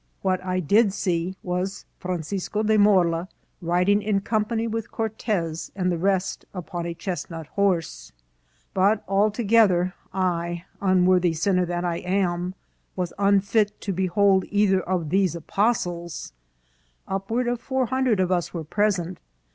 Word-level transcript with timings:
What 0.23 0.43
I 0.43 0.59
did 0.59 0.93
see 0.93 1.35
was 1.43 1.85
Francisco 1.99 2.63
de 2.63 2.75
Morla 2.75 3.29
riding 3.61 4.01
in 4.01 4.21
company 4.21 4.65
with 4.65 4.89
Cortez 4.91 5.71
and 5.75 5.91
the 5.91 5.97
rest 5.99 6.43
upon 6.55 6.87
a 6.87 6.95
chestnut 6.95 7.45
horse. 7.45 8.11
But 8.73 9.03
although 9.07 9.85
I, 10.11 10.65
unwor 10.81 11.21
thy 11.21 11.33
sinner 11.33 11.67
that 11.67 11.85
I 11.85 11.97
am, 11.97 12.55
was 12.95 13.13
unfit 13.19 13.79
to 13.81 13.93
behold 13.93 14.45
either 14.49 14.79
of 14.81 15.11
these 15.11 15.35
apostles, 15.35 16.33
upward 17.07 17.47
of 17.47 17.61
four 17.61 17.85
hundred 17.85 18.19
of 18.19 18.31
us 18.31 18.55
were 18.55 18.63
present. 18.63 19.19